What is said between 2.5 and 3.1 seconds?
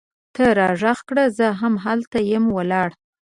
ولاړه